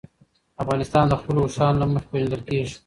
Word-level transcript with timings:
افغانستان 0.63 1.05
د 1.09 1.13
خپلو 1.21 1.39
اوښانو 1.43 1.79
له 1.81 1.85
مخې 1.91 2.07
پېژندل 2.11 2.41
کېږي. 2.49 2.75